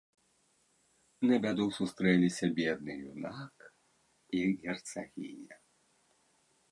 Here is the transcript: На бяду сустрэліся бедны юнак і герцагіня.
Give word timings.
На 1.31 1.35
бяду 1.43 1.65
сустрэліся 1.79 2.45
бедны 2.59 2.95
юнак 3.11 3.57
і 4.39 4.43
герцагіня. 4.65 5.55